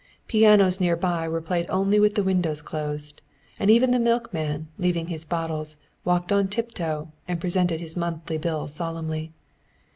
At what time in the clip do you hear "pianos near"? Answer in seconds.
0.27-0.95